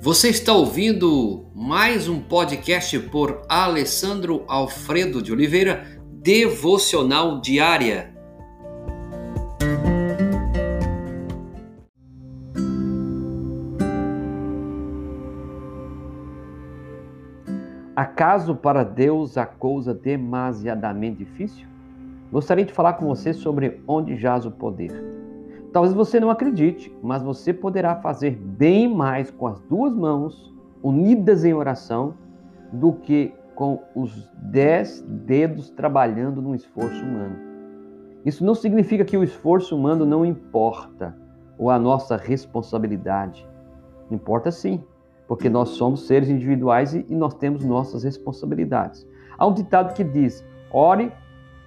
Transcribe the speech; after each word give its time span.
Você 0.00 0.28
está 0.28 0.52
ouvindo 0.52 1.50
mais 1.52 2.08
um 2.08 2.20
podcast 2.20 2.96
por 3.10 3.42
Alessandro 3.48 4.44
Alfredo 4.46 5.20
de 5.20 5.32
Oliveira, 5.32 6.00
Devocional 6.22 7.40
Diária. 7.40 8.14
Acaso 17.96 18.54
para 18.54 18.84
Deus 18.84 19.36
a 19.36 19.44
coisa 19.44 19.92
demasiadamente 19.92 21.24
difícil? 21.24 21.66
Gostaria 22.30 22.64
de 22.64 22.72
falar 22.72 22.92
com 22.92 23.06
você 23.06 23.34
sobre 23.34 23.82
onde 23.84 24.16
jaz 24.16 24.46
o 24.46 24.50
poder. 24.52 25.17
Talvez 25.72 25.94
você 25.94 26.18
não 26.18 26.30
acredite, 26.30 26.94
mas 27.02 27.22
você 27.22 27.52
poderá 27.52 27.96
fazer 27.96 28.36
bem 28.36 28.92
mais 28.92 29.30
com 29.30 29.46
as 29.46 29.60
duas 29.62 29.94
mãos 29.94 30.54
unidas 30.82 31.44
em 31.44 31.52
oração 31.52 32.14
do 32.72 32.92
que 32.92 33.34
com 33.54 33.82
os 33.94 34.30
dez 34.34 35.02
dedos 35.02 35.68
trabalhando 35.68 36.40
num 36.40 36.54
esforço 36.54 37.04
humano. 37.04 37.36
Isso 38.24 38.44
não 38.44 38.54
significa 38.54 39.04
que 39.04 39.16
o 39.16 39.22
esforço 39.22 39.76
humano 39.76 40.06
não 40.06 40.24
importa 40.24 41.14
ou 41.58 41.70
a 41.70 41.78
nossa 41.78 42.16
responsabilidade. 42.16 43.46
Importa 44.10 44.50
sim, 44.50 44.82
porque 45.26 45.50
nós 45.50 45.70
somos 45.70 46.06
seres 46.06 46.30
individuais 46.30 46.94
e 46.94 47.14
nós 47.14 47.34
temos 47.34 47.64
nossas 47.64 48.04
responsabilidades. 48.04 49.06
Há 49.36 49.46
um 49.46 49.52
ditado 49.52 49.92
que 49.92 50.04
diz: 50.04 50.44
ore 50.72 51.12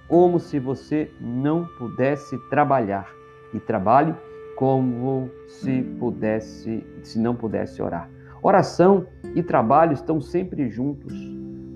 como 0.08 0.40
se 0.40 0.58
você 0.58 1.10
não 1.20 1.66
pudesse 1.78 2.36
trabalhar 2.48 3.21
e 3.52 3.60
trabalhe 3.60 4.14
como 4.56 5.30
se 5.46 5.82
pudesse, 5.98 6.84
se 7.02 7.18
não 7.18 7.34
pudesse 7.34 7.82
orar. 7.82 8.08
Oração 8.42 9.06
e 9.34 9.42
trabalho 9.42 9.92
estão 9.92 10.20
sempre 10.20 10.68
juntos, 10.68 11.14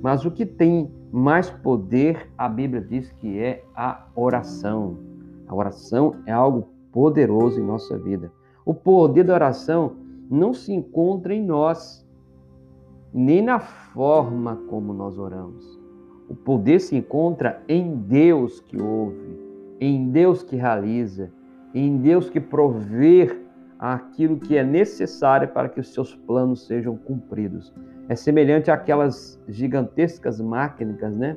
mas 0.02 0.24
o 0.24 0.30
que 0.30 0.44
tem 0.44 0.90
mais 1.12 1.48
poder, 1.48 2.30
a 2.36 2.48
Bíblia 2.48 2.80
diz 2.80 3.10
que 3.12 3.38
é 3.38 3.64
a 3.74 4.06
oração. 4.14 4.98
A 5.46 5.54
oração 5.54 6.16
é 6.26 6.32
algo 6.32 6.68
poderoso 6.92 7.60
em 7.60 7.64
nossa 7.64 7.96
vida. 7.96 8.30
O 8.64 8.74
poder 8.74 9.24
da 9.24 9.34
oração 9.34 9.96
não 10.30 10.52
se 10.52 10.72
encontra 10.72 11.32
em 11.34 11.44
nós, 11.44 12.04
nem 13.12 13.40
na 13.40 13.60
forma 13.60 14.56
como 14.68 14.92
nós 14.92 15.18
oramos. 15.18 15.78
O 16.28 16.34
poder 16.34 16.80
se 16.80 16.96
encontra 16.96 17.62
em 17.68 17.96
Deus 17.96 18.60
que 18.60 18.80
ouve, 18.80 19.38
em 19.80 20.10
Deus 20.10 20.42
que 20.42 20.56
realiza, 20.56 21.30
em 21.78 21.98
Deus 21.98 22.30
que 22.30 22.40
prover 22.40 23.38
aquilo 23.78 24.38
que 24.38 24.56
é 24.56 24.64
necessário 24.64 25.48
para 25.48 25.68
que 25.68 25.78
os 25.78 25.92
seus 25.92 26.14
planos 26.14 26.66
sejam 26.66 26.96
cumpridos. 26.96 27.74
É 28.08 28.14
semelhante 28.14 28.70
àquelas 28.70 29.38
gigantescas 29.46 30.40
máquinas, 30.40 31.14
né? 31.16 31.36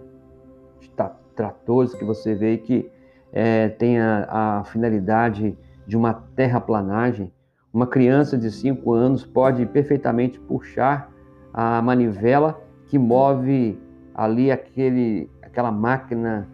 Tratores 1.35 1.93
que 1.93 2.05
você 2.05 2.35
vê 2.35 2.57
que 2.57 2.89
é, 3.33 3.69
tem 3.69 3.99
a, 3.99 4.59
a 4.59 4.63
finalidade 4.65 5.57
de 5.85 5.97
uma 5.97 6.13
terraplanagem. 6.13 7.31
Uma 7.73 7.87
criança 7.87 8.37
de 8.37 8.49
5 8.49 8.93
anos 8.93 9.25
pode 9.25 9.65
perfeitamente 9.65 10.39
puxar 10.39 11.11
a 11.53 11.81
manivela 11.81 12.61
que 12.87 12.97
move 12.97 13.77
ali 14.15 14.51
aquele, 14.51 15.29
aquela 15.41 15.71
máquina 15.71 16.47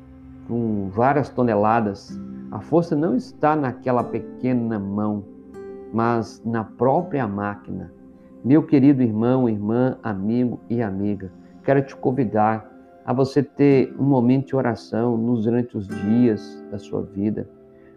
com 0.47 0.89
várias 0.89 1.29
toneladas 1.29 2.19
a 2.55 2.59
força 2.61 2.95
não 2.95 3.17
está 3.17 3.53
naquela 3.53 4.01
pequena 4.01 4.79
mão, 4.79 5.25
mas 5.91 6.41
na 6.45 6.63
própria 6.63 7.27
máquina. 7.27 7.91
Meu 8.45 8.63
querido 8.63 9.03
irmão, 9.03 9.49
irmã, 9.49 9.97
amigo 10.01 10.57
e 10.69 10.81
amiga, 10.81 11.33
quero 11.65 11.81
te 11.81 11.93
convidar 11.93 12.65
a 13.05 13.11
você 13.11 13.43
ter 13.43 13.93
um 13.99 14.05
momento 14.05 14.47
de 14.47 14.55
oração 14.55 15.17
nos 15.17 15.43
durante 15.43 15.75
os 15.75 15.85
dias 15.85 16.65
da 16.71 16.79
sua 16.79 17.01
vida. 17.01 17.45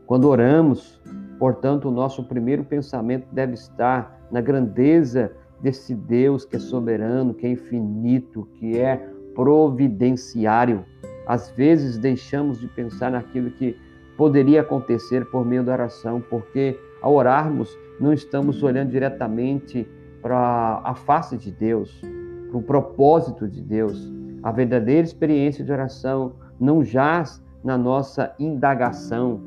Quando 0.08 0.24
oramos, 0.24 1.00
portanto, 1.38 1.88
o 1.88 1.92
nosso 1.92 2.24
primeiro 2.24 2.64
pensamento 2.64 3.28
deve 3.30 3.54
estar 3.54 4.26
na 4.28 4.40
grandeza 4.40 5.30
desse 5.62 5.94
Deus 5.94 6.44
que 6.44 6.56
é 6.56 6.58
soberano, 6.58 7.32
que 7.32 7.46
é 7.46 7.50
infinito, 7.50 8.48
que 8.54 8.76
é 8.76 8.96
providenciário. 9.36 10.84
Às 11.28 11.48
vezes 11.50 11.96
deixamos 11.96 12.58
de 12.58 12.66
pensar 12.66 13.12
naquilo 13.12 13.52
que 13.52 13.76
poderia 14.18 14.62
acontecer 14.62 15.24
por 15.26 15.46
meio 15.46 15.62
da 15.62 15.72
oração, 15.72 16.20
porque 16.20 16.76
ao 17.00 17.14
orarmos 17.14 17.78
não 18.00 18.12
estamos 18.12 18.64
olhando 18.64 18.90
diretamente 18.90 19.88
para 20.20 20.80
a 20.82 20.92
face 20.92 21.38
de 21.38 21.52
Deus, 21.52 22.02
para 22.48 22.58
o 22.58 22.62
propósito 22.62 23.46
de 23.46 23.62
Deus. 23.62 24.12
A 24.42 24.50
verdadeira 24.50 25.06
experiência 25.06 25.64
de 25.64 25.70
oração 25.70 26.32
não 26.58 26.82
jaz 26.82 27.40
na 27.62 27.78
nossa 27.78 28.34
indagação, 28.40 29.40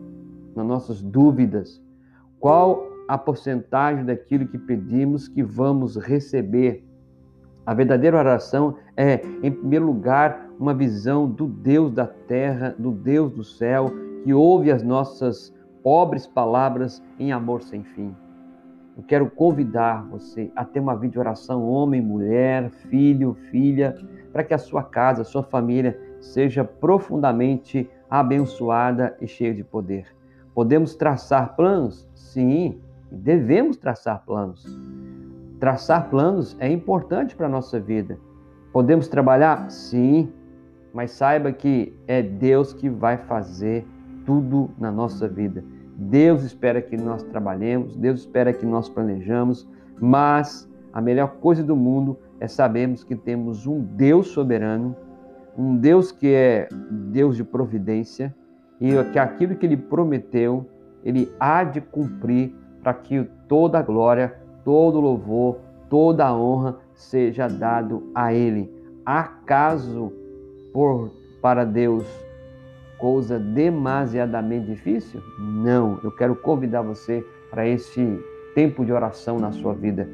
nas 0.56 0.66
nossas 0.66 1.02
dúvidas. 1.02 1.84
Qual 2.40 2.88
a 3.10 3.18
porcentagem 3.18 4.06
daquilo 4.06 4.48
que 4.48 4.58
pedimos 4.58 5.28
que 5.28 5.44
vamos 5.44 5.98
receber? 5.98 6.82
A 7.66 7.74
verdadeira 7.74 8.18
oração 8.18 8.76
é, 8.96 9.22
em 9.44 9.52
primeiro 9.52 9.86
lugar, 9.86 10.50
uma 10.58 10.74
visão 10.74 11.30
do 11.30 11.46
Deus 11.46 11.92
da 11.92 12.08
terra, 12.08 12.74
do 12.80 12.92
Deus 12.92 13.34
do 13.34 13.44
céu, 13.44 13.92
que 14.24 14.34
ouve 14.34 14.72
as 14.72 14.84
nossas 14.84 15.54
pobres 15.84 16.28
palavras 16.28 17.04
em 17.20 17.32
amor 17.32 17.62
sem 17.62 17.84
fim. 17.84 18.16
Eu 18.96 19.04
quero 19.04 19.30
convidar 19.30 20.06
você 20.10 20.52
a 20.56 20.66
ter 20.66 20.80
uma 20.80 20.96
vida 20.96 21.14
de 21.14 21.20
oração, 21.20 21.68
homem, 21.68 22.02
mulher, 22.02 22.70
filho, 22.90 23.34
filha, 23.50 23.96
para 24.32 24.44
que 24.44 24.54
a 24.54 24.58
sua 24.58 24.84
casa, 24.84 25.22
a 25.22 25.26
sua 25.26 25.44
família 25.44 26.00
seja 26.20 26.64
profundamente 26.64 27.90
abençoada 28.10 29.16
e 29.20 29.28
cheia 29.28 29.54
de 29.54 29.64
poder. 29.64 30.06
Podemos 30.54 30.96
traçar 30.96 31.56
planos? 31.56 32.08
Sim, 32.14 32.80
devemos 33.10 33.78
traçar 33.78 34.24
planos. 34.26 34.66
Traçar 35.60 36.10
planos 36.10 36.56
é 36.60 36.70
importante 36.70 37.36
para 37.36 37.48
a 37.48 37.50
nossa 37.50 37.80
vida. 37.80 38.20
Podemos 38.74 39.08
trabalhar? 39.08 39.70
Sim, 39.72 40.32
mas 40.94 41.12
saiba 41.12 41.52
que 41.52 41.94
é 42.08 42.22
Deus 42.22 42.74
que 42.74 42.90
vai 42.90 43.18
fazer 43.18 43.86
tudo 44.26 44.72
na 44.78 44.92
nossa 44.92 45.28
vida. 45.28 45.64
Deus 45.96 46.44
espera 46.44 46.82
que 46.82 46.98
nós 46.98 47.24
trabalhemos, 47.24 47.96
Deus 47.96 48.22
espera 48.22 48.54
que 48.54 48.66
nós 48.66 48.90
planejamos, 48.90 49.68
mas 50.00 50.68
a 50.92 51.00
melhor 51.00 51.36
coisa 51.40 51.64
do 51.64 51.76
mundo 51.76 52.18
é 52.40 52.48
sabermos 52.48 53.04
que 53.04 53.16
temos 53.16 53.68
um 53.68 53.80
Deus 53.80 54.28
soberano, 54.28 54.96
um 55.58 55.76
Deus 55.76 56.12
que 56.12 56.34
é 56.34 56.68
Deus 57.12 57.36
de 57.36 57.44
providência 57.44 58.34
e 58.80 58.92
que 59.12 59.20
aquilo 59.20 59.56
que 59.56 59.66
ele 59.66 59.78
prometeu, 59.78 60.66
ele 61.04 61.32
há 61.40 61.64
de 61.64 61.80
cumprir 61.80 62.56
para 62.82 62.94
que 62.96 63.24
toda 63.48 63.78
a 63.78 63.84
glória, 63.84 64.36
todo 64.64 64.98
o 64.98 65.02
louvor, 65.02 65.60
toda 65.88 66.26
a 66.26 66.36
honra 66.36 66.78
seja 66.96 67.48
dado 67.48 68.10
a 68.16 68.34
ele. 68.34 68.74
Acaso 69.06 70.12
por 70.74 71.12
para 71.42 71.64
Deus 71.64 72.06
coisa 73.02 73.40
demasiadamente 73.40 74.68
difícil? 74.68 75.20
Não, 75.40 76.00
eu 76.04 76.12
quero 76.12 76.36
convidar 76.36 76.84
você 76.84 77.26
para 77.50 77.68
esse 77.68 78.24
tempo 78.54 78.86
de 78.86 78.94
oração 78.94 79.40
na 79.40 79.52
sua 79.52 79.74
vida. 79.74 80.08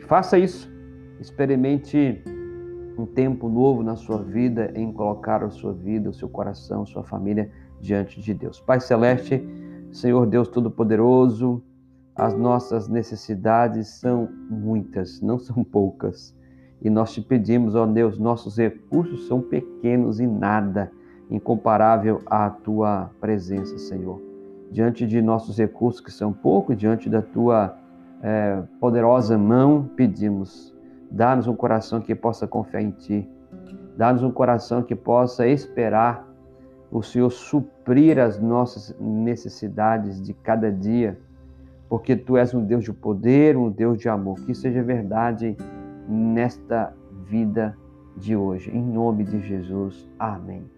Faça 0.00 0.38
isso. 0.38 0.70
Experimente 1.18 2.22
um 2.98 3.06
tempo 3.06 3.48
novo 3.48 3.82
na 3.82 3.96
sua 3.96 4.22
vida 4.22 4.70
em 4.74 4.92
colocar 4.92 5.42
a 5.42 5.48
sua 5.48 5.72
vida, 5.72 6.10
o 6.10 6.12
seu 6.12 6.28
coração, 6.28 6.82
a 6.82 6.86
sua 6.86 7.02
família 7.02 7.50
diante 7.80 8.20
de 8.20 8.34
Deus. 8.34 8.60
Pai 8.60 8.78
celeste, 8.78 9.42
Senhor 9.90 10.26
Deus 10.26 10.48
todo-poderoso, 10.48 11.62
as 12.14 12.36
nossas 12.36 12.88
necessidades 12.88 13.88
são 13.88 14.28
muitas, 14.50 15.20
não 15.22 15.38
são 15.38 15.64
poucas. 15.64 16.36
E 16.82 16.90
nós 16.90 17.12
te 17.14 17.22
pedimos, 17.22 17.74
ó 17.74 17.86
Deus, 17.86 18.18
nossos 18.18 18.58
recursos 18.58 19.26
são 19.26 19.40
pequenos 19.40 20.20
e 20.20 20.26
nada 20.26 20.92
incomparável 21.30 22.22
à 22.26 22.48
tua 22.50 23.10
presença, 23.20 23.78
Senhor. 23.78 24.20
Diante 24.70 25.06
de 25.06 25.22
nossos 25.22 25.58
recursos 25.58 26.00
que 26.00 26.12
são 26.12 26.32
pouco, 26.32 26.74
diante 26.74 27.08
da 27.08 27.22
tua 27.22 27.76
é, 28.22 28.62
poderosa 28.80 29.38
mão, 29.38 29.88
pedimos, 29.96 30.74
dá-nos 31.10 31.46
um 31.46 31.54
coração 31.54 32.00
que 32.00 32.14
possa 32.14 32.46
confiar 32.46 32.82
em 32.82 32.90
ti, 32.90 33.28
dá-nos 33.96 34.22
um 34.22 34.30
coração 34.30 34.82
que 34.82 34.94
possa 34.94 35.46
esperar 35.46 36.28
o 36.90 37.02
Senhor 37.02 37.30
suprir 37.30 38.18
as 38.18 38.40
nossas 38.40 38.94
necessidades 38.98 40.20
de 40.22 40.32
cada 40.32 40.72
dia, 40.72 41.18
porque 41.88 42.16
tu 42.16 42.36
és 42.36 42.54
um 42.54 42.64
Deus 42.64 42.84
de 42.84 42.92
poder, 42.92 43.56
um 43.56 43.70
Deus 43.70 43.98
de 43.98 44.08
amor. 44.08 44.40
Que 44.44 44.54
seja 44.54 44.82
verdade 44.82 45.56
nesta 46.08 46.94
vida 47.26 47.76
de 48.16 48.36
hoje. 48.36 48.70
Em 48.70 48.82
nome 48.82 49.24
de 49.24 49.40
Jesus. 49.40 50.08
Amém. 50.18 50.77